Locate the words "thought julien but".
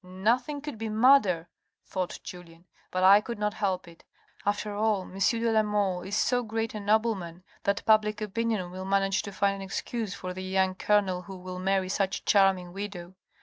1.85-3.03